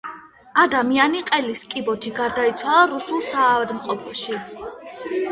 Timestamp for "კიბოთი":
1.73-2.13